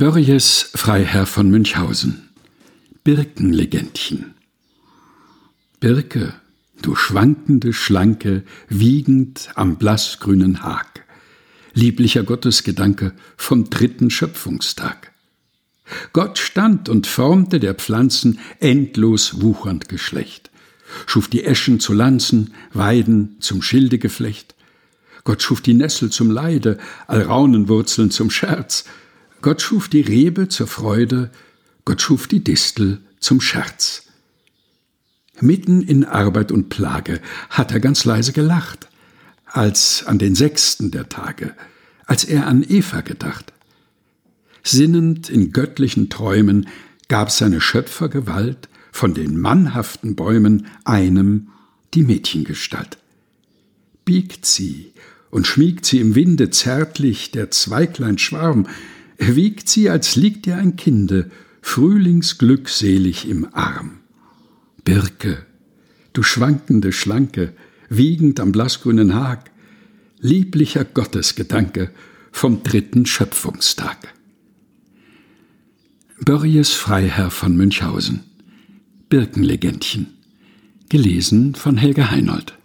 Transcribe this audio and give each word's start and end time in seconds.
Börries 0.00 0.70
Freiherr 0.74 1.26
von 1.26 1.50
Münchhausen. 1.50 2.30
Birkenlegendchen 3.04 4.32
Birke, 5.78 6.32
du 6.80 6.94
schwankende 6.94 7.74
Schlanke, 7.74 8.44
wiegend 8.70 9.50
am 9.56 9.76
blassgrünen 9.76 10.62
Hag, 10.62 11.04
lieblicher 11.74 12.22
Gottesgedanke 12.22 13.12
vom 13.36 13.68
dritten 13.68 14.08
Schöpfungstag. 14.08 15.12
Gott 16.14 16.38
stand 16.38 16.88
und 16.88 17.06
formte 17.06 17.60
der 17.60 17.74
Pflanzen 17.74 18.38
endlos 18.58 19.42
wuchernd 19.42 19.90
Geschlecht, 19.90 20.50
schuf 21.04 21.28
die 21.28 21.44
Eschen 21.44 21.78
zu 21.78 21.92
Lanzen, 21.92 22.54
Weiden 22.72 23.36
zum 23.40 23.60
Schildegeflecht. 23.60 24.54
Gott 25.24 25.42
schuf 25.42 25.60
die 25.60 25.74
Nessel 25.74 26.08
zum 26.08 26.30
Leide, 26.30 26.78
Alraunenwurzeln 27.06 28.10
zum 28.10 28.30
Scherz, 28.30 28.86
Gott 29.42 29.62
schuf 29.62 29.88
die 29.88 30.02
Rebe 30.02 30.48
zur 30.48 30.66
Freude, 30.66 31.30
Gott 31.84 32.02
schuf 32.02 32.26
die 32.26 32.44
Distel 32.44 33.00
zum 33.20 33.40
Scherz. 33.40 34.04
Mitten 35.40 35.80
in 35.80 36.04
Arbeit 36.04 36.52
und 36.52 36.68
Plage 36.68 37.20
hat 37.48 37.72
er 37.72 37.80
ganz 37.80 38.04
leise 38.04 38.32
gelacht, 38.32 38.88
als 39.46 40.04
an 40.06 40.18
den 40.18 40.34
sechsten 40.34 40.90
der 40.90 41.08
Tage, 41.08 41.54
als 42.04 42.24
er 42.24 42.46
an 42.46 42.62
Eva 42.62 43.00
gedacht. 43.00 43.52
Sinnend 44.62 45.30
in 45.30 45.52
göttlichen 45.52 46.10
Träumen 46.10 46.68
gab 47.08 47.30
seine 47.30 47.62
Schöpfergewalt 47.62 48.68
von 48.92 49.14
den 49.14 49.38
mannhaften 49.38 50.16
Bäumen 50.16 50.66
einem 50.84 51.48
die 51.94 52.02
Mädchengestalt. 52.02 52.98
Biegt 54.04 54.44
sie 54.44 54.92
und 55.30 55.46
schmiegt 55.46 55.86
sie 55.86 56.00
im 56.00 56.14
Winde 56.14 56.50
zärtlich 56.50 57.30
der 57.30 57.50
Zweiglein 57.50 58.18
Schwarm, 58.18 58.66
wiegt 59.20 59.68
sie, 59.68 59.90
als 59.90 60.16
liegt 60.16 60.46
ihr 60.46 60.56
ein 60.56 60.76
Kinde, 60.76 61.30
frühlingsglückselig 61.62 63.28
im 63.28 63.46
Arm. 63.52 63.98
Birke, 64.84 65.44
du 66.12 66.22
schwankende 66.22 66.92
Schlanke, 66.92 67.52
wiegend 67.88 68.40
am 68.40 68.52
blassgrünen 68.52 69.14
Hag, 69.14 69.50
lieblicher 70.20 70.84
Gottesgedanke 70.84 71.90
vom 72.32 72.62
dritten 72.62 73.06
Schöpfungstag. 73.06 74.14
Börries 76.22 76.70
Freiherr 76.72 77.30
von 77.30 77.56
Münchhausen 77.56 78.20
Birkenlegendchen 79.08 80.08
Gelesen 80.90 81.54
von 81.54 81.76
Helga 81.78 82.10
Heinold 82.10 82.59